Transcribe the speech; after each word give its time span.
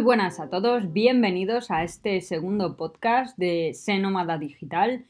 Muy 0.00 0.06
buenas 0.06 0.40
a 0.40 0.48
todos, 0.48 0.94
bienvenidos 0.94 1.70
a 1.70 1.84
este 1.84 2.22
segundo 2.22 2.78
podcast 2.78 3.36
de 3.36 3.76
Nómada 4.00 4.38
Digital. 4.38 5.04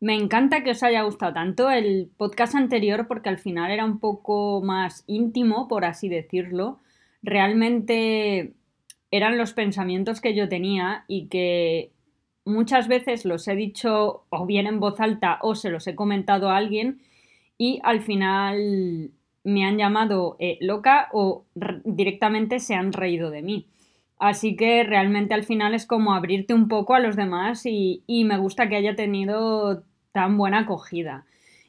Me 0.00 0.16
encanta 0.16 0.64
que 0.64 0.72
os 0.72 0.82
haya 0.82 1.02
gustado 1.02 1.32
tanto 1.32 1.70
el 1.70 2.10
podcast 2.16 2.56
anterior 2.56 3.06
porque 3.06 3.28
al 3.28 3.38
final 3.38 3.70
era 3.70 3.84
un 3.84 4.00
poco 4.00 4.60
más 4.60 5.04
íntimo, 5.06 5.68
por 5.68 5.84
así 5.84 6.08
decirlo. 6.08 6.80
Realmente 7.22 8.54
eran 9.12 9.38
los 9.38 9.52
pensamientos 9.52 10.20
que 10.20 10.34
yo 10.34 10.48
tenía 10.48 11.04
y 11.06 11.28
que 11.28 11.92
muchas 12.44 12.88
veces 12.88 13.24
los 13.24 13.46
he 13.46 13.54
dicho 13.54 14.24
o 14.28 14.44
bien 14.44 14.66
en 14.66 14.80
voz 14.80 14.98
alta 14.98 15.38
o 15.42 15.54
se 15.54 15.70
los 15.70 15.86
he 15.86 15.94
comentado 15.94 16.50
a 16.50 16.56
alguien 16.56 17.00
y 17.58 17.78
al 17.84 18.00
final 18.02 19.12
me 19.44 19.64
han 19.64 19.78
llamado 19.78 20.34
eh, 20.40 20.58
loca 20.60 21.10
o 21.12 21.44
directamente 21.84 22.58
se 22.58 22.74
han 22.74 22.92
reído 22.92 23.30
de 23.30 23.42
mí. 23.42 23.68
Así 24.22 24.54
que 24.54 24.84
realmente 24.84 25.34
al 25.34 25.42
final 25.42 25.74
es 25.74 25.84
como 25.84 26.14
abrirte 26.14 26.54
un 26.54 26.68
poco 26.68 26.94
a 26.94 27.00
los 27.00 27.16
demás 27.16 27.66
y, 27.66 28.04
me 28.06 28.38
gusta 28.38 28.68
que 28.68 28.76
haya 28.76 28.94
tenido 28.94 29.82
tan 30.12 30.38
buena 30.38 30.60
acogida. 30.60 31.26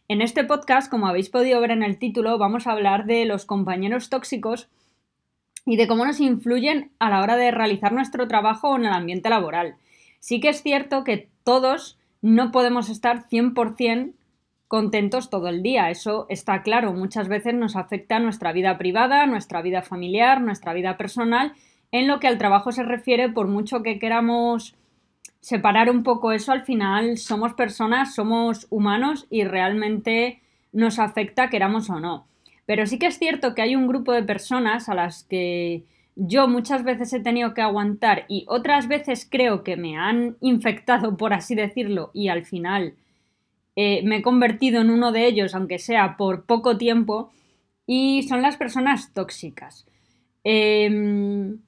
En 0.08 0.22
este 0.22 0.44
podcast, 0.44 0.88
como 0.88 1.08
habéis 1.08 1.32
podido 1.32 1.60
ver 1.62 1.72
en 1.72 1.82
el 1.82 1.98
título, 1.98 2.38
vamos 2.38 2.68
a 2.68 2.74
hablar 2.74 3.08
de 3.08 3.26
los 3.26 3.46
compañeros 3.46 4.12
tóxicos 4.12 4.70
y 5.66 5.78
de 5.78 5.88
cómo 5.88 6.06
nos 6.06 6.20
influyen 6.20 6.92
a 7.00 7.10
la 7.10 7.24
hora 7.24 7.38
de 7.38 7.50
realizar 7.50 7.92
nuestro 7.92 8.28
trabajo 8.28 8.76
en 8.76 8.86
el 8.86 8.94
ambiente 8.94 9.32
laboral. 9.32 9.78
Sí 10.20 10.40
que 10.40 10.50
es 10.50 10.62
cierto 10.62 11.04
que 11.04 11.30
todos 11.44 11.98
no 12.22 12.52
podemos 12.52 12.90
estar 12.90 13.28
100% 13.30 14.14
contentos 14.68 15.32
todo 15.32 15.48
el 15.48 15.64
día, 15.64 15.90
eso 15.90 16.28
está 16.30 16.62
claro, 16.62 16.94
muchas 16.94 17.30
veces 17.30 17.56
nos 17.56 17.76
afecta 17.76 18.20
nuestra 18.20 18.52
vida 18.52 18.78
privada, 18.78 19.26
nuestra 19.26 19.64
vida 19.64 19.82
familiar, 19.82 20.40
nuestra 20.40 20.74
vida 20.74 20.98
personal, 20.98 21.54
en 21.94 22.08
lo 22.08 22.20
que 22.20 22.28
al 22.28 22.40
trabajo 22.40 22.72
se 22.72 22.82
refiere, 22.82 23.30
por 23.30 23.48
mucho 23.48 23.84
que 23.84 24.00
queramos 24.00 24.76
separar 25.42 25.92
un 25.92 26.02
poco 26.02 26.32
eso, 26.32 26.52
al 26.52 26.66
final 26.66 27.20
somos 27.20 27.54
personas, 27.54 28.16
somos 28.16 28.66
humanos 28.72 29.28
y 29.30 29.44
realmente 29.44 30.42
nos 30.72 30.98
afecta 30.98 31.52
queramos 31.52 31.92
o 31.92 32.00
no. 32.00 32.26
Pero 32.66 32.88
sí 32.88 32.98
que 32.98 33.06
es 33.06 33.20
cierto 33.20 33.54
que 33.54 33.62
hay 33.62 33.76
un 33.76 33.88
grupo 33.88 34.12
de 34.12 34.24
personas 34.24 34.90
a 34.90 34.96
las 34.96 35.24
que 35.24 35.84
yo 36.16 36.48
muchas 36.48 36.84
veces 36.84 37.14
he 37.14 37.20
tenido 37.20 37.54
que 37.54 37.62
aguantar 37.62 38.26
y 38.28 38.46
otras 38.48 38.88
veces 38.88 39.28
creo 39.30 39.64
que 39.64 39.78
me 39.78 39.96
han 39.96 40.36
infectado, 40.42 41.16
por 41.16 41.32
así 41.32 41.54
decirlo, 41.54 42.10
y 42.16 42.30
al 42.30 42.44
final 42.44 42.96
eh, 43.76 44.02
me 44.04 44.18
he 44.18 44.22
convertido 44.24 44.82
en 44.82 44.90
uno 44.90 45.12
de 45.12 45.28
ellos, 45.28 45.54
aunque 45.54 45.78
sea 45.78 46.18
por 46.18 46.46
poco 46.46 46.76
tiempo, 46.76 47.32
y 47.86 48.24
son 48.24 48.42
las 48.42 48.58
personas 48.58 49.14
tóxicas. 49.14 49.86
Em, 50.44 51.60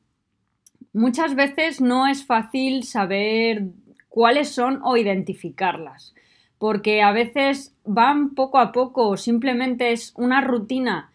muchas 0.96 1.36
veces 1.36 1.82
no 1.82 2.08
es 2.08 2.26
fácil 2.26 2.84
saber 2.84 3.68
cuáles 4.10 4.50
son 4.50 4.80
o 4.84 4.98
identificarlas, 4.98 6.16
porque 6.58 7.02
a 7.02 7.12
veces 7.12 7.76
van 7.84 8.34
poco 8.34 8.60
a 8.60 8.72
poco 8.72 9.10
o 9.10 9.18
simplemente 9.18 9.92
es 9.92 10.14
una 10.16 10.42
rutina 10.42 11.12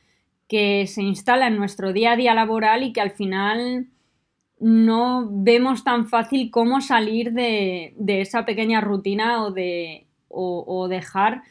que 0.49 0.87
se 0.87 1.03
instala 1.03 1.47
en 1.47 1.57
nuestro 1.57 1.93
día 1.93 2.13
a 2.13 2.17
día 2.17 2.35
laboral 2.35 2.83
y 2.83 2.93
que 2.93 3.01
al 3.01 3.13
final 3.13 3.87
no 4.59 5.27
vemos 5.31 5.83
tan 5.83 6.07
fácil 6.09 6.51
cómo 6.51 6.83
salir 6.83 7.33
de, 7.33 7.95
esa 8.07 8.45
pequeña 8.45 8.81
rutina 8.83 9.43
o 9.43 9.51
de 9.51 10.07
o, 10.29 10.87
dejar 10.89 11.43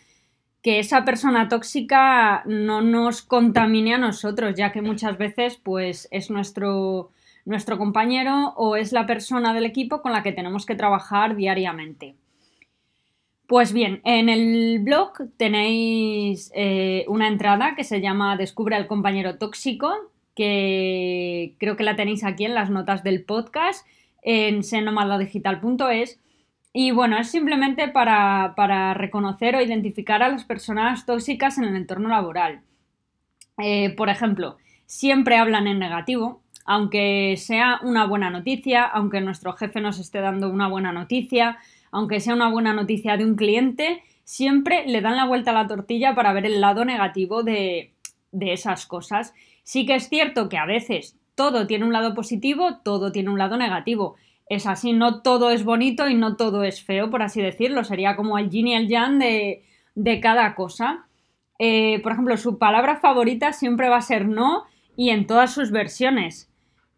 que 0.62 0.80
esa 0.80 1.04
persona 1.04 1.48
tóxica 1.48 2.44
no 2.46 2.82
nos 2.82 3.22
contamine 3.22 3.96
a 3.96 3.98
nosotros, 3.98 4.56
ya 4.56 4.72
que 4.72 4.82
muchas 4.82 5.18
veces 5.18 5.58
pues 5.58 6.08
es 6.12 6.30
nuestro, 6.30 7.12
nuestro 7.46 7.78
compañero 7.78 8.54
o 8.56 8.76
es 8.76 8.92
la 8.92 9.06
persona 9.06 9.54
del 9.54 9.66
equipo 9.66 10.02
con 10.02 10.12
la 10.12 10.24
que 10.24 10.32
tenemos 10.32 10.66
que 10.66 10.76
trabajar 10.76 11.36
diariamente. 11.36 12.16
Pues 13.48 13.74
bien, 13.74 14.02
en 14.04 14.30
el 14.30 14.80
blog 14.84 15.14
tenéis 15.38 16.52
eh, 16.54 17.06
una 17.08 17.28
entrada 17.28 17.74
que 17.76 17.84
se 17.84 18.00
llama 18.00 18.38
Descubre 18.38 18.76
al 18.76 18.86
compañero 18.86 19.38
tóxico, 19.38 19.92
que 20.36 21.56
creo 21.58 21.76
que 21.76 21.84
la 21.84 21.96
tenéis 21.96 22.24
aquí 22.24 22.46
en 22.46 22.54
las 22.54 22.70
notas 22.70 23.04
del 23.04 23.24
podcast 23.24 23.88
en 24.22 24.64
senomadadigital.es 24.64 26.20
y 26.72 26.92
bueno, 26.92 27.18
es 27.18 27.30
simplemente 27.32 27.88
para, 27.88 28.94
reconocer 28.94 29.56
o 29.56 29.62
identificar 29.62 30.22
a 30.22 30.30
las 30.30 30.46
personas 30.46 31.06
tóxicas 31.06 31.58
en 31.58 31.64
el 31.64 31.76
entorno 31.76 32.10
laboral. 32.10 32.62
Eh, 33.58 33.90
por 33.96 34.10
ejemplo, 34.10 34.58
siempre 34.86 35.38
hablan 35.38 35.68
en 35.68 35.80
negativo, 35.80 36.42
aunque 36.70 37.34
sea 37.36 37.80
una 37.82 38.06
buena 38.06 38.30
noticia, 38.30 38.84
aunque 38.84 39.22
nuestro 39.22 39.54
jefe 39.54 39.82
nos 39.82 39.98
esté 39.98 40.22
dando 40.22 40.52
una 40.52 40.68
buena 40.68 40.92
noticia, 40.92 41.58
aunque 41.90 42.20
sea 42.20 42.36
una 42.36 42.52
buena 42.52 42.74
noticia 42.74 43.18
de 43.18 43.26
un 43.26 43.36
cliente, 43.36 44.04
siempre 44.24 44.86
le 44.86 45.02
dan 45.02 45.16
la 45.16 45.26
vuelta 45.26 45.50
a 45.50 45.56
la 45.56 45.66
tortilla 45.66 46.14
para 46.14 46.32
ver 46.32 46.46
el 46.46 46.62
lado 46.62 46.86
negativo 46.86 47.42
de, 47.42 47.96
esas 48.40 48.86
cosas. 48.86 49.34
Sí 49.64 49.88
que 49.88 49.96
es 49.96 50.10
cierto 50.10 50.48
que 50.48 50.60
a 50.60 50.68
veces 50.68 51.18
todo 51.34 51.66
tiene 51.66 51.86
un 51.86 51.92
lado 51.92 52.14
positivo, 52.14 52.78
todo 52.84 53.12
tiene 53.12 53.32
un 53.32 53.40
lado 53.40 53.58
negativo 53.58 54.16
es 54.48 54.68
así, 54.68 54.94
no 54.94 55.24
todo 55.24 55.50
es 55.50 55.64
bonito 55.64 56.08
y 56.08 56.14
no 56.14 56.36
todo 56.36 56.64
es 56.64 56.84
feo, 56.84 57.10
por 57.10 57.24
así 57.24 57.42
decirlo. 57.42 57.84
Sería 57.84 58.16
como 58.16 58.38
el 58.38 58.52
yin 58.52 58.68
y 58.68 58.76
el 58.76 58.88
yang 58.88 59.18
de, 59.20 60.20
cada 60.22 60.54
cosa. 60.54 61.08
Eh, 61.58 62.00
por 62.04 62.12
ejemplo, 62.12 62.38
su 62.38 62.60
palabra 62.60 62.98
favorita 62.98 63.54
siempre 63.54 63.90
va 63.90 63.98
a 63.98 64.02
ser 64.02 64.28
no 64.28 64.66
y 64.96 65.10
en 65.12 65.28
todas 65.28 65.54
sus 65.54 65.72
versiones. 65.72 66.49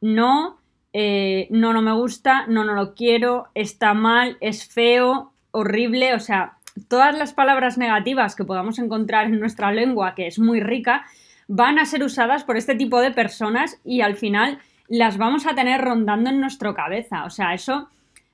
No, 0.02 0.58
eh, 0.94 1.48
no, 1.52 1.74
no 1.74 1.82
me 1.82 1.94
gusta, 1.94 2.46
no, 2.48 2.64
no 2.64 2.74
lo 2.74 2.94
quiero, 2.96 3.48
está 3.56 3.94
mal, 3.94 4.38
es 4.42 4.68
feo, 4.68 5.32
horrible, 5.52 6.14
o 6.14 6.20
sea, 6.20 6.58
todas 6.88 7.18
las 7.18 7.34
palabras 7.34 7.78
negativas 7.78 8.36
que 8.36 8.46
podamos 8.46 8.80
encontrar 8.80 9.28
en 9.28 9.40
nuestra 9.40 9.72
lengua, 9.72 10.16
que 10.16 10.28
es 10.28 10.40
muy 10.40 10.60
rica, 10.60 11.06
van 11.48 11.80
a 11.80 11.86
ser 11.86 12.04
usadas 12.04 12.44
por 12.44 12.58
este 12.58 12.76
tipo 12.76 13.00
de 13.00 13.12
personas 13.12 13.80
y 13.84 14.02
al 14.02 14.16
final 14.16 14.60
las 14.88 15.18
vamos 15.18 15.46
a 15.46 15.56
tener 15.56 15.82
rondando 15.82 16.30
en 16.30 16.40
nuestra 16.40 16.74
cabeza. 16.74 17.26
O 17.26 17.30
sea, 17.30 17.54
eso 17.54 17.90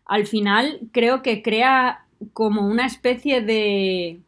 al 0.06 0.26
final 0.26 0.80
creo 0.92 1.22
que 1.22 1.42
crea 1.42 2.06
como 2.34 2.68
una 2.68 2.86
especie 2.86 3.42
de, 3.42 4.22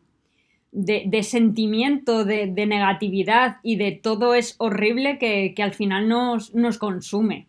de, 0.72 1.24
sentimiento 1.24 2.26
de, 2.26 2.48
negatividad 2.48 3.58
y 3.64 3.76
de 3.78 3.92
todo 3.92 4.34
es 4.34 4.56
horrible 4.58 5.18
que, 5.18 5.54
al 5.62 5.74
final 5.74 6.08
nos, 6.08 6.78
consume. 6.78 7.48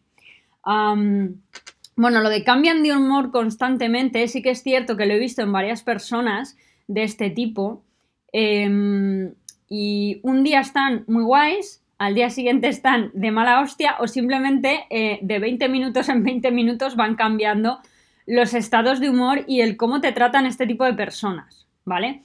bueno, 0.65 2.21
lo 2.21 2.29
de 2.29 2.45
cambian 2.45 2.83
de 2.83 2.97
humor 2.97 3.31
constantemente, 3.31 4.27
sí 4.29 4.43
que 4.43 4.51
es 4.51 4.63
cierto 4.63 4.97
que 4.97 5.07
lo 5.07 5.15
he 5.15 5.19
visto 5.19 5.43
en 5.43 5.53
varias 5.53 5.83
personas 5.83 6.57
de 6.89 7.03
este 7.03 7.31
tipo. 7.31 7.83
Em, 8.33 9.35
y 9.69 10.21
un 10.23 10.45
día 10.45 10.61
están 10.61 11.05
muy 11.07 11.25
guays 11.25 11.81
al 12.01 12.15
día 12.15 12.31
siguiente 12.31 12.67
están 12.67 13.11
de 13.13 13.31
mala 13.31 13.61
hostia 13.61 13.97
o 14.01 14.09
simplemente 14.09 14.87
eh, 14.89 15.19
de 15.21 15.39
20 15.39 15.69
minutos 15.69 16.09
en 16.09 16.25
20 16.25 16.51
minutos 16.51 16.97
van 16.97 17.15
cambiando 17.15 17.79
los 18.27 18.55
estados 18.55 19.01
de 19.01 19.11
humor 19.11 19.45
y 19.47 19.61
el 19.61 19.77
cómo 19.77 20.01
te 20.01 20.11
tratan 20.13 20.47
este 20.47 20.67
tipo 20.67 20.87
de 20.87 20.95
personas, 20.95 21.67
¿vale? 21.85 22.23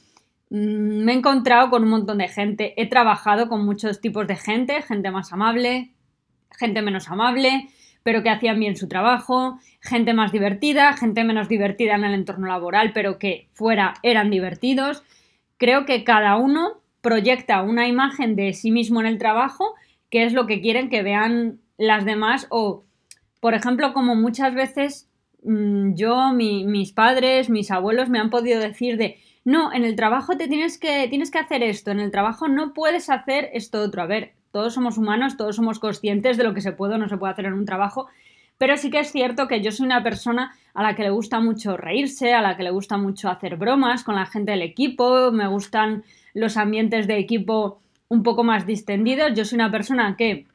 Mm, 0.49 1.03
me 1.03 1.13
he 1.13 1.15
encontrado 1.15 1.69
con 1.69 1.83
un 1.83 1.89
montón 1.89 2.19
de 2.19 2.27
gente, 2.27 2.73
he 2.77 2.87
trabajado 2.87 3.47
con 3.49 3.65
muchos 3.65 4.01
tipos 4.01 4.27
de 4.27 4.35
gente, 4.35 4.81
gente 4.81 5.11
más 5.11 5.33
amable, 5.33 5.91
gente 6.57 6.81
menos 6.81 7.09
amable, 7.09 7.69
pero 8.03 8.21
que 8.21 8.29
hacían 8.29 8.59
bien 8.59 8.75
su 8.75 8.87
trabajo, 8.87 9.59
gente 9.81 10.13
más 10.13 10.31
divertida, 10.31 10.93
gente 10.93 11.23
menos 11.23 11.49
divertida 11.49 11.95
en 11.95 12.03
el 12.03 12.13
entorno 12.13 12.47
laboral, 12.47 12.91
pero 12.93 13.17
que 13.17 13.49
fuera 13.53 13.95
eran 14.03 14.29
divertidos. 14.29 15.03
Creo 15.57 15.85
que 15.85 16.03
cada 16.03 16.35
uno 16.35 16.81
proyecta 17.01 17.63
una 17.63 17.87
imagen 17.87 18.35
de 18.35 18.53
sí 18.53 18.71
mismo 18.71 18.99
en 18.99 19.07
el 19.07 19.17
trabajo, 19.17 19.73
que 20.11 20.23
es 20.23 20.33
lo 20.33 20.45
que 20.45 20.61
quieren 20.61 20.89
que 20.89 21.01
vean 21.01 21.59
las 21.77 22.05
demás 22.05 22.47
o, 22.51 22.83
por 23.41 23.55
ejemplo, 23.55 23.93
como 23.93 24.15
muchas 24.15 24.53
veces 24.53 25.09
mm, 25.43 25.95
yo, 25.95 26.31
mis 26.31 26.93
padres, 26.93 27.49
mis 27.49 27.71
abuelos 27.71 28.09
me 28.09 28.19
han 28.19 28.29
podido 28.29 28.59
decir 28.59 28.97
de, 28.97 29.17
no, 29.45 29.71
en 29.71 29.85
el 29.85 29.95
trabajo 29.95 30.35
te 30.35 30.47
tienes 30.47 30.79
que, 30.79 31.07
tienes 31.07 31.29
que 31.29 31.37
hacer 31.37 31.61
esto, 31.61 31.91
en 31.91 31.99
el 31.99 32.09
trabajo 32.09 32.47
no 32.47 32.73
puedes 32.73 33.11
hacer 33.11 33.51
esto 33.53 33.79
otro. 33.81 34.01
A 34.01 34.07
ver, 34.07 34.33
todos 34.51 34.73
somos 34.73 34.97
humanos, 34.97 35.37
todos 35.37 35.55
somos 35.55 35.77
conscientes 35.79 36.35
de 36.37 36.43
lo 36.43 36.55
que 36.55 36.61
se 36.61 36.71
puede 36.71 36.95
o 36.95 36.97
no 36.97 37.07
se 37.07 37.17
puede 37.17 37.33
hacer 37.33 37.45
en 37.45 37.53
un 37.53 37.65
trabajo, 37.65 38.07
pero 38.57 38.75
sí 38.75 38.89
que 38.89 38.99
es 38.99 39.11
cierto 39.11 39.47
que 39.47 39.61
yo 39.61 39.71
soy 39.71 39.85
una 39.85 40.01
persona 40.01 40.55
a 40.73 40.81
la 40.81 40.95
que 40.95 41.03
le 41.03 41.11
gusta 41.11 41.39
mucho 41.39 41.77
reírse, 41.77 42.33
a 42.33 42.41
la 42.41 42.57
que 42.57 42.63
le 42.63 42.71
gusta 42.71 42.97
mucho 42.97 43.29
hacer 43.29 43.55
bromas 43.55 44.03
con 44.03 44.15
la 44.15 44.25
gente 44.25 44.51
del 44.51 44.63
equipo, 44.63 45.31
me 45.31 45.47
gustan 45.47 46.03
los 46.33 46.57
ambientes 46.57 47.05
de 47.05 47.19
equipo 47.19 47.79
un 48.07 48.23
poco 48.23 48.43
más 48.43 48.65
distendidos. 48.65 49.33
Yo 49.35 49.45
soy 49.45 49.57
una 49.57 49.71
persona 49.71 50.15
que 50.17 50.47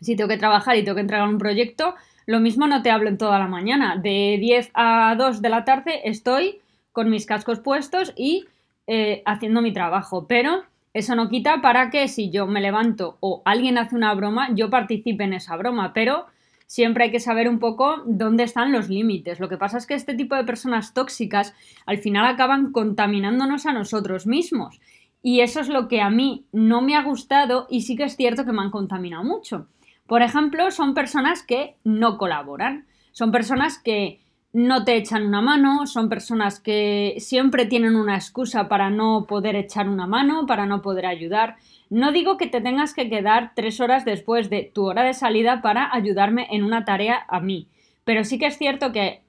si 0.00 0.14
tengo 0.14 0.28
que 0.28 0.36
trabajar 0.36 0.76
y 0.76 0.84
tengo 0.84 0.96
que 0.96 1.02
entregar 1.02 1.28
un 1.28 1.38
proyecto, 1.38 1.94
lo 2.26 2.40
mismo 2.40 2.66
no 2.66 2.82
te 2.82 2.90
hablo 2.90 3.08
en 3.08 3.18
toda 3.18 3.38
la 3.38 3.48
mañana. 3.48 3.96
De 3.96 4.36
10 4.38 4.70
a 4.74 5.14
2 5.16 5.40
de 5.40 5.48
la 5.48 5.64
tarde 5.64 6.02
estoy 6.04 6.60
con 6.92 7.10
mis 7.10 7.26
cascos 7.26 7.60
puestos 7.60 8.12
y 8.16 8.46
eh, 8.86 9.22
haciendo 9.26 9.62
mi 9.62 9.72
trabajo. 9.72 10.26
Pero 10.26 10.62
eso 10.92 11.14
no 11.14 11.28
quita 11.28 11.60
para 11.60 11.90
que 11.90 12.08
si 12.08 12.30
yo 12.30 12.46
me 12.46 12.60
levanto 12.60 13.16
o 13.20 13.42
alguien 13.44 13.78
hace 13.78 13.94
una 13.96 14.14
broma, 14.14 14.48
yo 14.54 14.70
participe 14.70 15.24
en 15.24 15.34
esa 15.34 15.56
broma. 15.56 15.92
Pero 15.92 16.26
siempre 16.66 17.04
hay 17.04 17.10
que 17.10 17.20
saber 17.20 17.48
un 17.48 17.58
poco 17.58 18.02
dónde 18.06 18.44
están 18.44 18.72
los 18.72 18.88
límites. 18.88 19.40
Lo 19.40 19.48
que 19.48 19.56
pasa 19.56 19.78
es 19.78 19.86
que 19.86 19.94
este 19.94 20.14
tipo 20.14 20.36
de 20.36 20.44
personas 20.44 20.94
tóxicas 20.94 21.54
al 21.84 21.98
final 21.98 22.26
acaban 22.26 22.72
contaminándonos 22.72 23.66
a 23.66 23.72
nosotros 23.72 24.26
mismos. 24.26 24.80
Y 25.22 25.40
eso 25.40 25.60
es 25.60 25.68
lo 25.68 25.88
que 25.88 26.00
a 26.00 26.10
mí 26.10 26.46
no 26.52 26.80
me 26.80 26.96
ha 26.96 27.02
gustado 27.02 27.66
y 27.68 27.82
sí 27.82 27.96
que 27.96 28.04
es 28.04 28.16
cierto 28.16 28.44
que 28.44 28.52
me 28.52 28.62
han 28.62 28.70
contaminado 28.70 29.24
mucho. 29.24 29.66
Por 30.06 30.22
ejemplo, 30.22 30.70
son 30.70 30.94
personas 30.94 31.42
que 31.42 31.76
no 31.84 32.18
colaboran, 32.18 32.86
son 33.12 33.30
personas 33.30 33.78
que 33.78 34.20
no 34.52 34.84
te 34.84 34.96
echan 34.96 35.26
una 35.26 35.40
mano, 35.40 35.86
son 35.86 36.08
personas 36.08 36.58
que 36.58 37.14
siempre 37.18 37.66
tienen 37.66 37.94
una 37.94 38.16
excusa 38.16 38.68
para 38.68 38.90
no 38.90 39.26
poder 39.28 39.54
echar 39.54 39.88
una 39.88 40.06
mano, 40.06 40.46
para 40.46 40.66
no 40.66 40.82
poder 40.82 41.06
ayudar. 41.06 41.56
No 41.88 42.10
digo 42.10 42.36
que 42.36 42.48
te 42.48 42.60
tengas 42.60 42.92
que 42.92 43.08
quedar 43.08 43.52
tres 43.54 43.80
horas 43.80 44.04
después 44.04 44.50
de 44.50 44.70
tu 44.74 44.86
hora 44.86 45.04
de 45.04 45.14
salida 45.14 45.62
para 45.62 45.94
ayudarme 45.94 46.48
en 46.50 46.64
una 46.64 46.84
tarea 46.84 47.24
a 47.28 47.40
mí, 47.40 47.68
pero 48.04 48.24
sí 48.24 48.38
que 48.38 48.46
es 48.46 48.58
cierto 48.58 48.90
que 48.90 49.22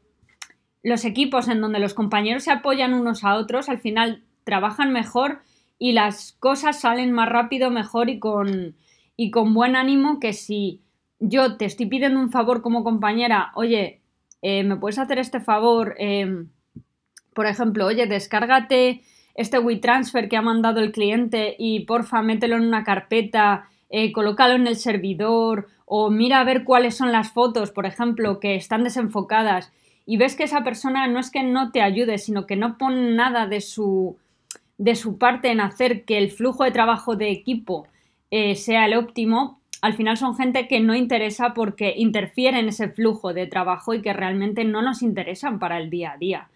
los 0.83 1.05
equipos 1.05 1.47
en 1.47 1.61
donde 1.61 1.79
los 1.79 1.93
compañeros 1.93 2.43
se 2.43 2.51
apoyan 2.51 2.95
unos 2.95 3.23
a 3.23 3.35
otros 3.35 3.69
al 3.69 3.79
final 3.79 4.23
trabajan 4.43 4.91
mejor 4.91 5.41
y 5.77 5.91
las 5.91 6.33
cosas 6.33 6.79
salen 6.79 7.11
más 7.11 7.29
rápido, 7.29 7.69
mejor 7.69 8.09
y 8.09 8.17
con, 8.19 8.75
y 9.15 9.29
con 9.29 9.53
buen 9.53 9.75
ánimo 9.75 10.19
que 10.19 10.33
si 10.33 10.81
yo 11.19 11.57
te 11.57 11.65
estoy 11.65 11.85
pidiendo 11.85 12.19
un 12.19 12.31
favor 12.31 12.63
como 12.63 12.83
compañera, 12.83 13.51
oye, 13.53 14.00
eh, 14.41 14.63
¿me 14.63 14.75
puedes 14.75 14.99
hacer 14.99 15.19
este 15.19 15.39
favor? 15.39 15.95
Em, 15.97 16.49
por 17.33 17.45
ejemplo, 17.45 17.85
oye, 17.85 18.07
descárgate 18.07 19.01
este 19.35 19.59
WeTransfer 19.59 20.27
que 20.27 20.37
ha 20.37 20.41
mandado 20.41 20.81
el 20.81 20.91
cliente 20.91 21.55
y 21.57 21.85
porfa, 21.85 22.21
mételo 22.21 22.57
en 22.57 22.63
una 22.63 22.83
carpeta, 22.83 23.69
eh, 23.89 24.11
colócalo 24.11 24.55
en 24.55 24.67
el 24.67 24.75
servidor 24.75 25.67
o 25.85 26.09
mira 26.09 26.39
a 26.39 26.43
ver 26.43 26.63
cuáles 26.63 26.95
son 26.95 27.11
las 27.11 27.31
fotos, 27.31 27.71
por 27.71 27.85
ejemplo, 27.85 28.39
que 28.39 28.55
están 28.55 28.83
desenfocadas 28.83 29.71
y 30.05 30.17
ves 30.17 30.35
que 30.35 30.43
esa 30.43 30.63
persona 30.63 31.07
no 31.07 31.19
es 31.19 31.31
que 31.31 31.43
no 31.43 31.71
te 31.71 31.81
ayude, 31.81 32.17
sino 32.17 32.45
que 32.45 32.55
no 32.55 32.77
pone 32.77 33.13
nada 33.15 33.47
de 33.47 33.61
su, 33.61 34.17
de 34.77 34.95
su 34.95 35.17
parte 35.17 35.51
en 35.51 35.61
hacer 35.61 36.05
que 36.05 36.17
el 36.17 36.31
flujo 36.31 36.63
de 36.63 36.71
trabajo 36.71 37.15
de 37.15 37.31
equipo 37.31 37.87
eh, 38.29 38.55
sea 38.55 38.85
el 38.85 38.95
óptimo, 38.95 39.60
al 39.81 39.93
final 39.93 40.15
son 40.15 40.35
gente 40.35 40.67
que 40.67 40.79
no 40.79 40.95
interesa 40.95 41.53
porque 41.53 41.93
interfiere 41.97 42.59
en 42.59 42.69
ese 42.69 42.89
flujo 42.89 43.33
de 43.33 43.47
trabajo 43.47 43.93
y 43.95 44.01
que 44.01 44.13
realmente 44.13 44.63
no 44.63 44.81
nos 44.83 45.01
interesan 45.01 45.57
para 45.57 45.79
el 45.79 45.89
día 45.89 46.13
a 46.13 46.17
día. 46.17 46.49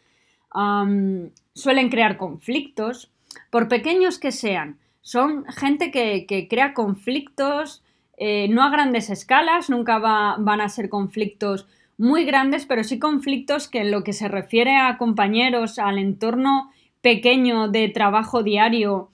suelen 1.54 1.90
crear 1.90 2.18
conflictos, 2.18 3.12
por 3.50 3.68
pequeños 3.68 4.20
que 4.20 4.32
sean. 4.32 4.78
Son 5.02 5.46
gente 5.46 5.92
que, 5.92 6.48
crea 6.50 6.74
conflictos, 6.74 7.84
eh, 8.18 8.48
no 8.50 8.64
a 8.64 8.70
grandes 8.70 9.10
escalas, 9.10 9.70
nunca 9.70 9.98
van 10.00 10.62
a 10.62 10.70
ser 10.70 10.88
conflictos 10.90 11.68
muy 11.98 12.26
grandes, 12.26 12.66
pero 12.66 12.84
sí 12.84 13.00
conflictos 13.00 13.68
que 13.68 13.80
en 13.80 13.92
lo 13.92 14.04
que 14.04 14.14
se 14.14 14.28
refiere 14.28 14.78
a 14.78 14.98
compañeros, 14.98 15.80
al 15.80 15.98
entorno 15.98 16.72
pequeño 17.02 17.68
de 17.70 17.90
trabajo 17.90 18.44
diario, 18.44 19.10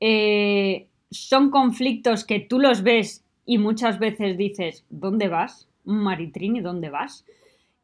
eh, 0.00 0.88
son 1.10 1.50
conflictos 1.50 2.24
que 2.24 2.40
tú 2.40 2.58
los 2.58 2.82
ves 2.82 3.24
y 3.50 3.58
muchas 3.58 3.98
veces 3.98 4.38
dices, 4.38 4.84
¿dónde 4.90 5.26
vas? 5.26 5.66
Maritrini, 5.84 6.60
¿dónde 6.60 6.88
vas? 6.88 7.24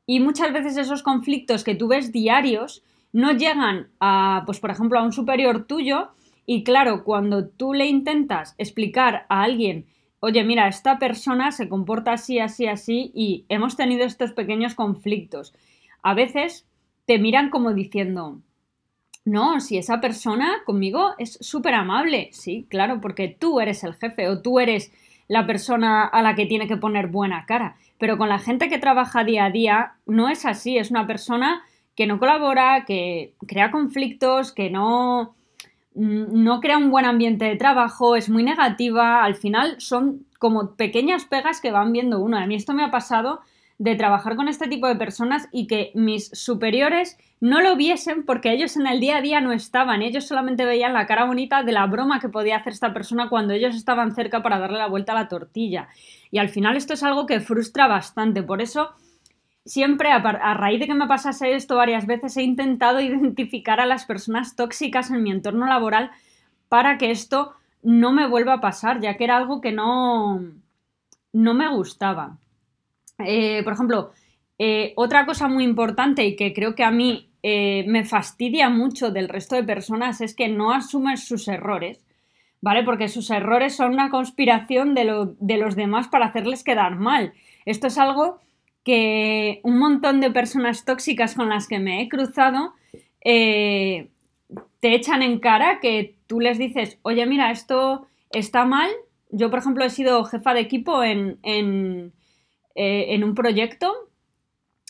Y 0.06 0.20
muchas 0.20 0.52
veces 0.52 0.76
esos 0.76 1.02
conflictos 1.02 1.64
que 1.64 1.74
tú 1.74 1.88
ves 1.88 2.12
diarios 2.12 2.84
no 3.12 3.32
llegan 3.32 3.88
a, 3.98 4.44
pues 4.46 4.60
por 4.60 4.70
ejemplo, 4.70 5.00
a 5.00 5.02
un 5.02 5.10
superior 5.10 5.64
tuyo 5.66 6.10
y 6.46 6.62
claro, 6.62 7.02
cuando 7.02 7.48
tú 7.48 7.74
le 7.74 7.86
intentas 7.86 8.54
explicar 8.58 9.26
a 9.28 9.42
alguien, 9.42 9.86
oye, 10.20 10.44
mira, 10.44 10.68
esta 10.68 11.00
persona 11.00 11.50
se 11.50 11.68
comporta 11.68 12.12
así, 12.12 12.38
así, 12.38 12.68
así 12.68 13.10
y 13.12 13.44
hemos 13.48 13.74
tenido 13.74 14.04
estos 14.04 14.30
pequeños 14.34 14.76
conflictos, 14.76 15.52
a 16.00 16.14
veces 16.14 16.64
te 17.06 17.18
miran 17.18 17.50
como 17.50 17.74
diciendo, 17.74 18.38
no, 19.24 19.58
si 19.58 19.78
esa 19.78 20.00
persona 20.00 20.58
conmigo 20.64 21.14
es 21.18 21.38
súper 21.40 21.74
amable, 21.74 22.28
sí, 22.30 22.68
claro, 22.70 23.00
porque 23.00 23.26
tú 23.26 23.58
eres 23.58 23.82
el 23.82 23.94
jefe 23.94 24.28
o 24.28 24.40
tú 24.42 24.60
eres 24.60 24.92
la 25.28 25.46
persona 25.46 26.04
a 26.04 26.22
la 26.22 26.34
que 26.34 26.46
tiene 26.46 26.68
que 26.68 26.76
poner 26.76 27.08
buena 27.08 27.46
cara. 27.46 27.76
Pero 27.98 28.18
con 28.18 28.28
la 28.28 28.38
gente 28.38 28.68
que 28.68 28.78
trabaja 28.78 29.24
día 29.24 29.46
a 29.46 29.50
día 29.50 29.94
no 30.06 30.28
es 30.28 30.44
así, 30.44 30.78
es 30.78 30.90
una 30.90 31.06
persona 31.06 31.62
que 31.94 32.06
no 32.06 32.18
colabora, 32.18 32.84
que 32.86 33.34
crea 33.46 33.70
conflictos, 33.70 34.52
que 34.52 34.70
no, 34.70 35.34
mm, 35.94 36.42
no 36.44 36.60
crea 36.60 36.78
un 36.78 36.90
buen 36.90 37.06
ambiente 37.06 37.46
de 37.46 37.56
trabajo, 37.56 38.16
es 38.16 38.28
muy 38.28 38.42
negativa, 38.42 39.24
al 39.24 39.34
final 39.34 39.80
son 39.80 40.26
como 40.38 40.76
pequeñas 40.76 41.24
pegas 41.24 41.60
que 41.60 41.72
van 41.72 41.92
viendo 41.92 42.20
uno. 42.20 42.36
A 42.36 42.46
mí 42.46 42.54
esto 42.54 42.74
me 42.74 42.84
ha 42.84 42.90
pasado 42.90 43.40
de 43.78 43.94
trabajar 43.94 44.36
con 44.36 44.48
este 44.48 44.68
tipo 44.68 44.86
de 44.86 44.96
personas 44.96 45.48
y 45.52 45.66
que 45.66 45.92
mis 45.94 46.28
superiores 46.30 47.18
no 47.40 47.60
lo 47.60 47.76
viesen 47.76 48.24
porque 48.24 48.52
ellos 48.52 48.76
en 48.76 48.86
el 48.86 49.00
día 49.00 49.18
a 49.18 49.20
día 49.20 49.40
no 49.40 49.52
estaban, 49.52 50.00
ellos 50.00 50.26
solamente 50.26 50.64
veían 50.64 50.94
la 50.94 51.06
cara 51.06 51.24
bonita 51.24 51.62
de 51.62 51.72
la 51.72 51.86
broma 51.86 52.18
que 52.18 52.30
podía 52.30 52.56
hacer 52.56 52.72
esta 52.72 52.94
persona 52.94 53.28
cuando 53.28 53.52
ellos 53.52 53.76
estaban 53.76 54.14
cerca 54.14 54.42
para 54.42 54.58
darle 54.58 54.78
la 54.78 54.88
vuelta 54.88 55.12
a 55.12 55.16
la 55.16 55.28
tortilla. 55.28 55.88
Y 56.30 56.38
al 56.38 56.48
final 56.48 56.76
esto 56.76 56.94
es 56.94 57.02
algo 57.02 57.26
que 57.26 57.40
frustra 57.40 57.86
bastante, 57.86 58.42
por 58.42 58.62
eso 58.62 58.90
siempre 59.66 60.10
a, 60.12 60.54
raíz 60.54 60.80
de 60.80 60.86
que 60.86 60.94
me 60.94 61.08
pasase 61.08 61.54
esto 61.54 61.76
varias 61.76 62.06
veces 62.06 62.36
he 62.36 62.42
intentado 62.42 63.00
identificar 63.02 63.80
a 63.80 63.86
las 63.86 64.06
personas 64.06 64.56
tóxicas 64.56 65.10
en 65.10 65.22
mi 65.22 65.30
entorno 65.30 65.66
laboral 65.66 66.10
para 66.68 66.96
que 66.96 67.10
esto 67.10 67.52
no 67.82 68.12
me 68.12 68.26
vuelva 68.26 68.54
a 68.54 68.60
pasar, 68.60 69.00
ya 69.00 69.16
que 69.16 69.24
era 69.24 69.36
algo 69.36 69.60
que 69.60 69.72
no, 69.72 70.40
no 71.32 71.54
me 71.54 71.68
gustaba. 71.68 72.38
Eh, 73.18 73.62
por 73.64 73.72
ejemplo, 73.72 74.12
eh, 74.58 74.92
otra 74.96 75.26
cosa 75.26 75.48
muy 75.48 75.64
importante 75.64 76.24
y 76.24 76.36
que 76.36 76.52
creo 76.52 76.74
que 76.74 76.84
a 76.84 76.90
mí 76.90 77.30
eh, 77.42 77.84
me 77.86 78.04
fastidia 78.04 78.68
mucho 78.68 79.10
del 79.10 79.28
resto 79.28 79.56
de 79.56 79.64
personas 79.64 80.20
es 80.20 80.34
que 80.34 80.48
no 80.48 80.72
asumen 80.72 81.16
sus 81.16 81.48
errores, 81.48 82.04
¿vale? 82.60 82.82
Porque 82.82 83.08
sus 83.08 83.30
errores 83.30 83.76
son 83.76 83.92
una 83.92 84.10
conspiración 84.10 84.94
de, 84.94 85.04
los 85.04 85.76
demás 85.76 86.08
para 86.08 86.26
hacerles 86.26 86.64
quedar 86.64 86.96
mal. 86.96 87.32
Esto 87.64 87.86
es 87.86 87.98
algo 87.98 88.40
que 88.84 89.60
un 89.62 89.78
montón 89.78 90.20
de 90.20 90.30
personas 90.30 90.84
tóxicas 90.84 91.34
con 91.34 91.48
las 91.48 91.66
que 91.68 91.78
me 91.78 92.02
he 92.02 92.08
cruzado 92.08 92.74
te 94.80 94.94
echan 94.94 95.22
en 95.22 95.40
cara 95.40 95.80
que 95.80 96.16
tú 96.26 96.40
les 96.40 96.58
dices, 96.58 96.98
oye, 97.02 97.26
mira, 97.26 97.50
esto 97.50 98.06
está 98.30 98.64
mal. 98.64 98.90
Yo, 99.30 99.50
por 99.50 99.58
ejemplo, 99.58 99.84
he 99.84 99.90
sido 99.90 100.24
jefa 100.24 100.54
de 100.54 100.60
equipo 100.60 101.02
en, 101.02 102.12
eh, 102.76 103.14
en 103.14 103.24
un 103.24 103.34
proyecto 103.34 103.92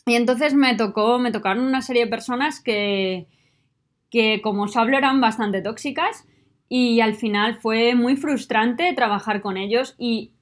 y 0.05 0.15
entonces 0.15 0.55
me 0.55 0.75
tocó, 0.77 1.19
me 1.19 1.33
tocaron 1.33 1.65
una 1.65 1.83
serie 1.83 2.05
de 2.05 2.11
personas 2.11 2.61
que, 2.61 3.27
que 4.11 4.41
como 4.43 4.65
os 4.65 4.77
hablo 4.77 4.97
eran 4.97 5.21
bastante 5.21 5.63
tóxicas 5.63 6.27
y 6.69 7.01
al 7.01 7.15
final 7.15 7.57
fue 7.61 7.95
muy 7.95 8.17
frustrante 8.17 8.93
trabajar 8.95 9.41
con 9.41 9.57
ellos 9.57 9.95
y 9.99 10.33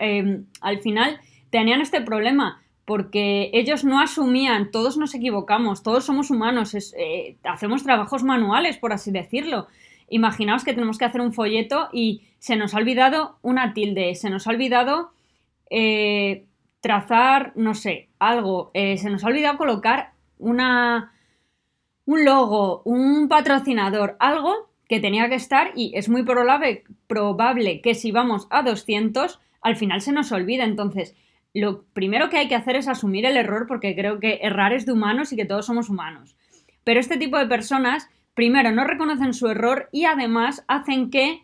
em, 0.00 0.46
al 0.60 0.80
final 0.80 1.20
tenían 1.50 1.80
este 1.80 2.00
problema 2.00 2.62
porque 2.84 3.50
ellos 3.52 3.84
no 3.84 4.00
asumían, 4.00 4.70
todos 4.70 4.96
nos 4.96 5.14
equivocamos, 5.14 5.82
todos 5.82 6.04
somos 6.04 6.30
humanos, 6.30 6.74
eh, 6.96 7.36
hacemos 7.44 7.82
trabajos 7.82 8.24
manuales, 8.24 8.78
por 8.78 8.94
así 8.94 9.10
decirlo. 9.10 9.66
Imaginaos 10.08 10.64
que 10.64 10.72
tenemos 10.72 10.96
que 10.96 11.04
hacer 11.04 11.20
un 11.20 11.34
folleto 11.34 11.90
y 11.92 12.22
se 12.38 12.56
nos 12.56 12.72
ha 12.72 12.78
olvidado 12.78 13.36
una 13.42 13.74
tilde, 13.74 14.14
se 14.14 14.30
nos 14.30 14.46
ha 14.46 14.50
olvidado 14.50 15.10
eh, 15.70 16.46
trazar, 16.88 17.52
no 17.54 17.74
sé, 17.74 18.08
algo. 18.18 18.70
Eh, 18.72 18.96
se 18.96 19.10
nos 19.10 19.22
ha 19.22 19.26
olvidado 19.26 19.58
colocar 19.58 20.12
una, 20.38 21.12
un 22.06 22.24
logo, 22.24 22.80
un 22.86 23.28
patrocinador, 23.28 24.16
algo 24.20 24.70
que 24.88 24.98
tenía 24.98 25.28
que 25.28 25.34
estar 25.34 25.72
y 25.76 25.92
es 25.94 26.08
muy 26.08 26.22
probable, 26.22 26.84
probable 27.06 27.82
que 27.82 27.94
si 27.94 28.10
vamos 28.10 28.46
a 28.48 28.62
200, 28.62 29.38
al 29.60 29.76
final 29.76 30.00
se 30.00 30.12
nos 30.12 30.32
olvida. 30.32 30.64
Entonces, 30.64 31.14
lo 31.52 31.82
primero 31.92 32.30
que 32.30 32.38
hay 32.38 32.48
que 32.48 32.54
hacer 32.54 32.76
es 32.76 32.88
asumir 32.88 33.26
el 33.26 33.36
error 33.36 33.66
porque 33.68 33.94
creo 33.94 34.18
que 34.18 34.38
errar 34.40 34.72
es 34.72 34.86
de 34.86 34.92
humanos 34.92 35.30
y 35.30 35.36
que 35.36 35.44
todos 35.44 35.66
somos 35.66 35.90
humanos. 35.90 36.36
Pero 36.84 37.00
este 37.00 37.18
tipo 37.18 37.36
de 37.36 37.48
personas, 37.48 38.08
primero, 38.32 38.72
no 38.72 38.84
reconocen 38.84 39.34
su 39.34 39.46
error 39.48 39.90
y 39.92 40.06
además 40.06 40.64
hacen 40.68 41.10
que 41.10 41.42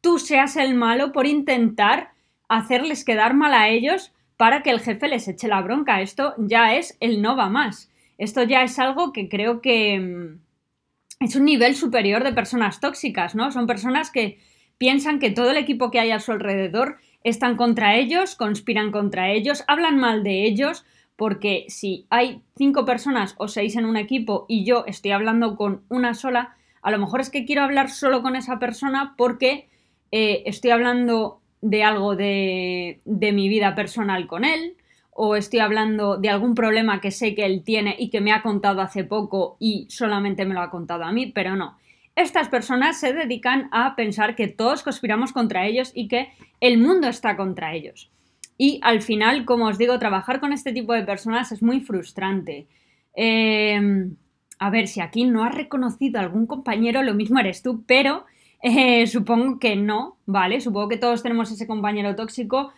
tú 0.00 0.18
seas 0.18 0.56
el 0.56 0.74
malo 0.74 1.12
por 1.12 1.26
intentar 1.26 2.12
hacerles 2.48 3.04
quedar 3.04 3.34
mal 3.34 3.52
a 3.52 3.68
ellos 3.68 4.14
para 4.36 4.62
que 4.62 4.70
el 4.70 4.80
jefe 4.80 5.08
les 5.08 5.28
eche 5.28 5.48
la 5.48 5.62
bronca. 5.62 6.00
Esto 6.00 6.34
ya 6.38 6.74
es 6.74 6.96
el 7.00 7.22
no 7.22 7.36
va 7.36 7.48
más. 7.48 7.90
Esto 8.18 8.42
ya 8.42 8.62
es 8.62 8.78
algo 8.78 9.12
que 9.12 9.28
creo 9.28 9.60
que 9.60 9.98
mm, 9.98 11.24
es 11.24 11.36
un 11.36 11.44
nivel 11.44 11.74
superior 11.74 12.24
de 12.24 12.32
personas 12.32 12.80
tóxicas, 12.80 13.34
¿no? 13.34 13.50
Son 13.52 13.66
personas 13.66 14.10
que 14.10 14.38
piensan 14.78 15.18
que 15.18 15.30
todo 15.30 15.50
el 15.50 15.56
equipo 15.56 15.90
que 15.90 16.00
hay 16.00 16.10
a 16.10 16.20
su 16.20 16.32
alrededor 16.32 16.98
están 17.24 17.56
contra 17.56 17.96
ellos, 17.96 18.36
conspiran 18.36 18.92
contra 18.92 19.30
ellos, 19.30 19.64
hablan 19.66 19.98
mal 19.98 20.22
de 20.22 20.44
ellos, 20.44 20.84
porque 21.16 21.64
si 21.68 22.06
hay 22.10 22.42
cinco 22.56 22.84
personas 22.84 23.34
o 23.38 23.48
seis 23.48 23.74
en 23.76 23.86
un 23.86 23.96
equipo 23.96 24.44
y 24.48 24.64
yo 24.64 24.84
estoy 24.86 25.12
hablando 25.12 25.56
con 25.56 25.82
una 25.88 26.14
sola, 26.14 26.54
a 26.82 26.90
lo 26.90 26.98
mejor 26.98 27.20
es 27.20 27.30
que 27.30 27.46
quiero 27.46 27.62
hablar 27.62 27.90
solo 27.90 28.22
con 28.22 28.36
esa 28.36 28.58
persona 28.58 29.14
porque 29.16 29.68
eh, 30.12 30.42
estoy 30.46 30.70
hablando 30.70 31.40
de 31.68 31.82
algo 31.82 32.14
de, 32.14 33.00
mi 33.04 33.48
vida 33.48 33.74
personal 33.74 34.26
con 34.26 34.44
él 34.44 34.76
o 35.10 35.34
estoy 35.34 35.60
hablando 35.60 36.16
de 36.16 36.28
algún 36.28 36.54
problema 36.54 37.00
que 37.00 37.10
sé 37.10 37.34
que 37.34 37.44
él 37.44 37.62
tiene 37.64 37.96
y 37.98 38.10
que 38.10 38.20
me 38.20 38.32
ha 38.32 38.42
contado 38.42 38.82
hace 38.82 39.02
poco 39.02 39.56
y 39.58 39.86
solamente 39.88 40.44
me 40.44 40.54
lo 40.54 40.60
ha 40.60 40.70
contado 40.70 41.04
a 41.04 41.12
mí, 41.12 41.26
pero 41.26 41.56
no. 41.56 41.76
Estas 42.14 42.48
personas 42.48 43.00
se 43.00 43.12
dedican 43.12 43.68
a 43.72 43.96
pensar 43.96 44.36
que 44.36 44.46
todos 44.46 44.82
conspiramos 44.82 45.32
contra 45.32 45.66
ellos 45.66 45.90
y 45.94 46.08
que 46.08 46.28
el 46.60 46.78
mundo 46.78 47.08
está 47.08 47.36
contra 47.36 47.74
ellos. 47.74 48.10
Y 48.58 48.78
al 48.82 49.02
final, 49.02 49.44
como 49.44 49.66
os 49.66 49.78
digo, 49.78 49.98
trabajar 49.98 50.38
con 50.38 50.52
este 50.52 50.72
tipo 50.72 50.92
de 50.92 51.02
personas 51.02 51.50
es 51.50 51.62
muy 51.62 51.80
frustrante. 51.80 52.66
Em, 53.14 54.16
a 54.58 54.70
ver, 54.70 54.86
si 54.86 55.00
aquí 55.00 55.24
no 55.24 55.44
has 55.44 55.54
reconocido 55.54 56.18
a 56.18 56.22
algún 56.22 56.46
compañero, 56.46 57.02
lo 57.02 57.14
mismo 57.14 57.38
eres 57.38 57.62
tú, 57.62 57.84
pero 57.86 58.24
eh, 58.62 59.06
supongo 59.06 59.58
que 59.58 59.76
no, 59.76 60.16
¿vale? 60.26 60.60
Supongo 60.60 60.88
que 60.88 60.96
todos 60.96 61.22
tenemos 61.22 61.50
ese 61.50 61.66
compañero 61.66 62.16
tóxico 62.16 62.72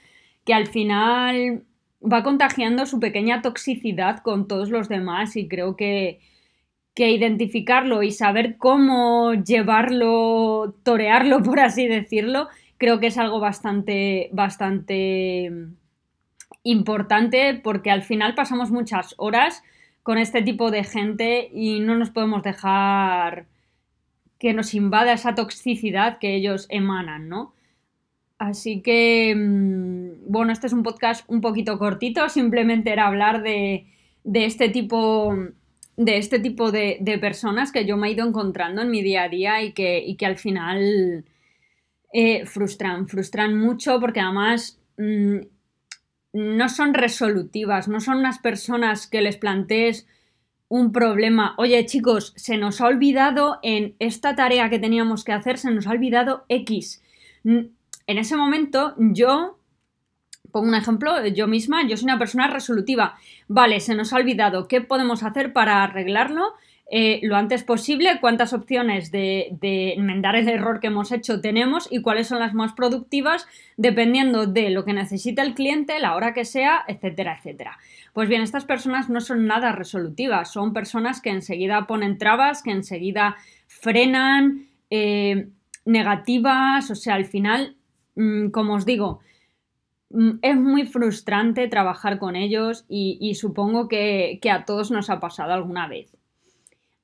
que 0.44 0.54
al 0.54 0.66
final 0.66 1.64
va 2.02 2.22
contagiando 2.22 2.86
su 2.86 3.00
pequeña 3.00 3.42
toxicidad 3.42 4.20
con 4.20 4.48
todos 4.48 4.70
los 4.70 4.88
demás 4.88 5.36
y 5.36 5.48
creo 5.48 5.76
que, 5.76 6.20
que 6.94 7.10
identificarlo 7.10 8.02
y 8.02 8.12
saber 8.12 8.56
cómo 8.56 9.34
llevarlo, 9.34 10.74
torearlo, 10.84 11.42
por 11.42 11.60
así 11.60 11.86
decirlo, 11.86 12.48
creo 12.78 13.00
que 13.00 13.08
es 13.08 13.18
algo 13.18 13.40
bastante, 13.40 14.30
bastante 14.32 15.52
importante 16.62 17.60
porque 17.62 17.90
al 17.90 18.02
final 18.02 18.34
pasamos 18.34 18.70
muchas 18.70 19.14
horas 19.18 19.62
con 20.02 20.18
este 20.18 20.42
tipo 20.42 20.70
de 20.70 20.84
gente 20.84 21.50
y 21.52 21.80
no 21.80 21.94
nos 21.96 22.10
podemos 22.10 22.42
dejar 22.42 23.46
que 24.38 24.52
nos 24.54 24.74
invada 24.74 25.12
esa 25.12 25.34
toxicidad 25.34 26.18
que 26.18 26.34
ellos 26.34 26.66
emanan, 26.70 27.28
¿no? 27.28 27.54
Así 28.38 28.82
que, 28.82 29.34
mm, 29.36 30.30
bueno, 30.30 30.52
este 30.52 30.68
es 30.68 30.72
un 30.72 30.84
podcast 30.84 31.28
un 31.28 31.40
poquito 31.40 31.78
cortito, 31.78 32.28
simplemente 32.28 32.92
era 32.92 33.08
hablar 33.08 33.42
de, 33.42 33.86
este 34.32 34.68
tipo, 34.68 35.34
de, 35.96 36.18
este 36.18 36.38
tipo 36.38 36.70
de, 36.70 37.18
personas 37.20 37.72
que 37.72 37.84
yo 37.84 37.96
me 37.96 38.08
he 38.08 38.12
ido 38.12 38.26
encontrando 38.26 38.82
en 38.82 38.90
mi 38.90 39.02
día 39.02 39.24
a 39.24 39.28
día 39.28 39.62
y 39.62 39.72
que, 39.72 40.14
que 40.16 40.26
al 40.26 40.36
final 40.36 41.24
eh, 42.12 42.46
frustran, 42.46 43.08
frustran 43.08 43.58
mucho 43.58 43.98
porque 44.00 44.20
además 44.20 44.80
mm, 44.98 45.38
no 46.32 46.68
son 46.68 46.94
resolutivas, 46.94 47.88
no 47.88 48.00
son 48.00 48.18
unas 48.18 48.38
personas 48.38 49.08
que 49.08 49.20
les 49.20 49.36
plantees 49.36 50.06
un 50.68 50.92
problema. 50.92 51.54
Oye, 51.56 51.84
chicos, 51.86 52.32
se 52.36 52.56
nos 52.56 52.80
ha 52.80 52.86
olvidado 52.86 53.58
en 53.62 53.94
esta 53.98 54.34
tarea 54.34 54.70
que 54.70 54.78
teníamos 54.78 55.24
que 55.24 55.32
hacer, 55.32 55.58
se 55.58 55.70
nos 55.70 55.86
ha 55.86 55.90
olvidado 55.90 56.44
X 56.48 57.02
en 58.08 58.18
ese 58.18 58.36
momento 58.36 58.94
yo, 58.98 59.58
pongo 60.50 60.66
un 60.66 60.74
ejemplo, 60.74 61.26
yo 61.26 61.46
misma, 61.46 61.86
yo 61.86 61.96
soy 61.96 62.04
una 62.04 62.18
persona 62.18 62.48
resolutiva. 62.48 63.16
Vale, 63.46 63.80
se 63.80 63.94
nos 63.94 64.12
ha 64.12 64.16
olvidado, 64.16 64.66
¿qué 64.66 64.80
podemos 64.80 65.22
hacer 65.22 65.52
para 65.52 65.84
arreglarlo? 65.84 66.54
Eh, 66.90 67.20
lo 67.22 67.36
antes 67.36 67.64
posible, 67.64 68.18
cuántas 68.18 68.54
opciones 68.54 69.10
de, 69.10 69.48
de, 69.60 69.92
enmendar 69.92 70.36
el 70.36 70.48
error 70.48 70.80
que 70.80 70.86
hemos 70.86 71.12
hecho 71.12 71.42
tenemos 71.42 71.86
y 71.90 72.00
cuáles 72.00 72.28
son 72.28 72.38
las 72.38 72.54
más 72.54 72.72
productivas 72.72 73.46
dependiendo 73.76 74.46
de 74.46 74.70
lo 74.70 74.86
que 74.86 74.94
necesita 74.94 75.42
el 75.42 75.52
cliente, 75.52 75.98
la 75.98 76.16
hora 76.16 76.32
que 76.32 76.46
sea, 76.46 76.84
etcétera, 76.88 77.36
etcétera. 77.36 77.76
Pues 78.18 78.28
bien, 78.28 78.42
estas 78.42 78.64
personas 78.64 79.08
no 79.08 79.20
son 79.20 79.46
nada 79.46 79.70
resolutivas, 79.70 80.52
son 80.52 80.72
personas 80.72 81.20
que 81.20 81.30
enseguida 81.30 81.86
ponen 81.86 82.18
trabas, 82.18 82.64
que 82.64 82.72
enseguida 82.72 83.36
frenan, 83.68 84.66
eh, 84.90 85.50
negativas, 85.84 86.90
o 86.90 86.96
sea, 86.96 87.14
al 87.14 87.26
final 87.26 87.78
Mm, 88.18 88.50
como 88.50 88.74
os 88.74 88.84
digo, 88.84 89.20
mm, 90.10 90.38
es 90.42 90.56
muy 90.56 90.86
frustrante 90.86 91.68
trabajar 91.68 92.18
con 92.18 92.36
ellos 92.36 92.84
y, 92.88 93.34
supongo 93.36 93.88
que, 93.88 94.40
a 94.50 94.64
todos 94.64 94.90
nos 94.90 95.10
ha 95.10 95.20
pasado 95.20 95.52
alguna 95.52 95.86
vez. 95.88 96.16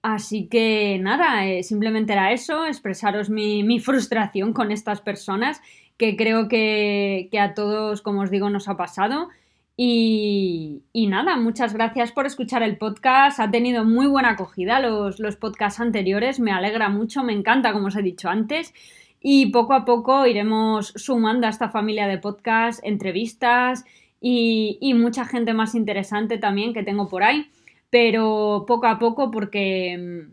Así 0.02 0.48
que 0.48 0.98
nada, 1.00 1.46
eh, 1.46 1.62
simplemente 1.62 2.12
era 2.12 2.32
eso, 2.32 2.66
expresaros 2.66 3.30
mi, 3.30 3.78
frustración 3.80 4.52
con 4.52 4.72
estas 4.72 5.00
personas, 5.00 5.62
que 5.96 6.16
creo 6.16 6.48
que, 6.48 7.30
a 7.40 7.54
todos, 7.54 8.02
como 8.02 8.22
os 8.22 8.30
digo, 8.30 8.50
nos 8.50 8.68
ha 8.68 8.76
pasado. 8.76 9.28
Y, 9.76 10.82
nada, 11.08 11.36
muchas 11.36 11.74
gracias 11.74 12.12
por 12.12 12.26
escuchar 12.26 12.62
el 12.62 12.76
podcast. 12.76 13.40
Ha 13.40 13.50
tenido 13.50 13.84
muy 13.84 14.06
buena 14.06 14.30
acogida 14.30 14.80
los, 14.80 15.18
los 15.18 15.36
podcasts 15.36 15.80
anteriores. 15.80 16.38
Me 16.38 16.52
alegra 16.52 16.88
mucho, 16.88 17.22
me 17.24 17.32
encanta, 17.32 17.72
como 17.72 17.88
os 17.88 17.96
he 17.96 18.02
dicho 18.02 18.28
antes. 18.28 18.72
Y 19.20 19.46
poco 19.46 19.72
a 19.72 19.84
poco 19.84 20.26
iremos 20.26 20.92
sumando 20.96 21.46
a 21.46 21.50
esta 21.50 21.70
familia 21.70 22.06
de 22.06 22.18
podcasts, 22.18 22.82
entrevistas 22.84 23.84
y, 24.20 24.94
mucha 24.94 25.24
gente 25.24 25.54
más 25.54 25.74
interesante 25.74 26.38
también 26.38 26.72
que 26.72 26.82
tengo 26.82 27.08
por 27.08 27.22
ahí. 27.22 27.50
Pero 27.90 28.64
poco 28.66 28.86
a 28.86 28.98
poco 28.98 29.30
porque 29.30 30.26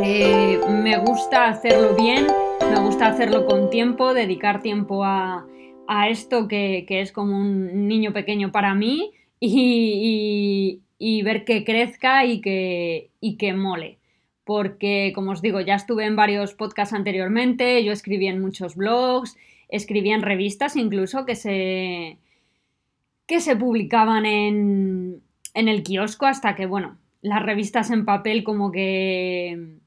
eh, 0.00 0.60
me 0.68 0.98
gusta 0.98 1.48
hacerlo 1.48 1.94
bien, 1.94 2.26
me 2.70 2.80
gusta 2.80 3.06
hacerlo 3.06 3.46
con 3.46 3.70
tiempo, 3.70 4.14
dedicar 4.14 4.60
tiempo 4.62 5.04
a, 5.04 5.46
esto 6.08 6.48
que, 6.48 6.86
es 6.88 7.12
como 7.12 7.38
un 7.38 7.88
niño 7.88 8.12
pequeño 8.12 8.52
para 8.52 8.74
mí 8.74 9.12
y, 9.40 10.80
ver 11.22 11.44
que 11.44 11.64
crezca 11.64 12.24
y 12.24 12.40
que, 12.40 13.10
y 13.20 13.36
que 13.36 13.52
mole. 13.52 13.98
Porque, 14.44 15.12
como 15.14 15.32
os 15.32 15.42
digo, 15.42 15.60
ya 15.60 15.74
estuve 15.74 16.04
en 16.04 16.16
varios 16.16 16.54
podcasts 16.54 16.94
anteriormente, 16.94 17.82
yo 17.82 17.92
escribí 17.92 18.26
en 18.26 18.40
muchos 18.40 18.76
blogs, 18.76 19.36
escribí 19.68 20.10
en 20.10 20.22
revistas 20.22 20.76
incluso 20.76 21.24
que 21.24 21.34
se, 21.34 22.18
que 23.26 23.40
se 23.40 23.56
publicaban 23.56 24.26
en, 24.26 25.22
en 25.54 25.68
el 25.68 25.82
kiosco 25.82 26.26
hasta 26.26 26.54
que, 26.54 26.66
bueno, 26.66 26.98
las 27.22 27.42
revistas 27.42 27.90
en 27.90 28.04
papel 28.04 28.44
como 28.44 28.70
que 28.70 29.78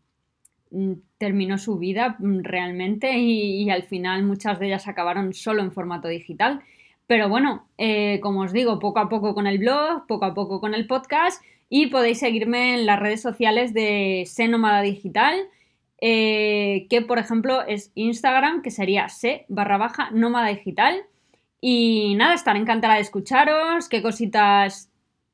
terminó 1.17 1.57
su 1.57 1.77
vida 1.77 2.15
mm, 2.19 2.39
realmente 2.43 3.17
y, 3.17 3.69
al 3.69 3.83
final 3.83 4.23
muchas 4.23 4.59
de 4.59 4.67
ellas 4.67 4.87
acabaron 4.87 5.33
solo 5.33 5.61
en 5.61 5.71
formato 5.71 6.07
digital. 6.07 6.61
Pero 7.07 7.29
bueno, 7.29 7.67
eh, 7.77 8.19
como 8.21 8.41
os 8.41 8.51
digo, 8.51 8.79
poco 8.79 8.99
a 8.99 9.09
poco 9.09 9.33
con 9.33 9.47
el 9.47 9.59
blog, 9.59 10.07
poco 10.07 10.25
a 10.25 10.33
poco 10.33 10.59
con 10.59 10.73
el 10.73 10.87
podcast 10.87 11.41
y 11.69 11.87
podéis 11.87 12.19
seguirme 12.19 12.75
en 12.75 12.85
las 12.85 12.99
redes 12.99 13.21
sociales 13.21 13.73
de 13.73 14.23
Se 14.25 14.47
Nómada 14.47 14.81
Digital, 14.81 15.35
eh, 16.01 16.87
que 16.89 17.01
por 17.01 17.17
ejemplo 17.17 17.65
es 17.65 17.91
Instagram, 17.95 18.61
que 18.61 18.71
sería 18.71 19.09
Se 19.09 19.45
barra 19.47 19.77
baja 19.77 20.11
Nómada 20.11 20.49
Digital. 20.49 21.03
Y 21.61 22.15
nada, 22.15 22.35
estaré 22.35 22.59
encantada 22.59 22.95
de 22.95 23.01
escucharos, 23.01 23.89
qué 23.89 24.01
cositas 24.01 24.91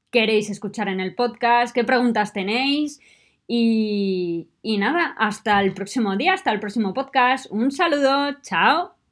queréis 0.09 0.49
escuchar 0.49 0.87
en 0.87 0.99
el 0.99 1.15
podcast, 1.15 1.73
qué 1.73 1.83
preguntas 1.83 2.33
tenéis. 2.33 3.01
Y, 3.47 4.49
y 4.61 4.77
nada, 4.77 5.15
hasta 5.17 5.61
el 5.61 5.73
próximo 5.73 6.15
día, 6.15 6.33
hasta 6.33 6.51
el 6.51 6.59
próximo 6.59 6.93
podcast. 6.93 7.47
Un 7.51 7.71
saludo, 7.71 8.37
chao. 8.41 9.02